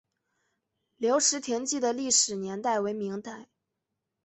[0.97, 3.47] 留石亭记的历史年代为明代。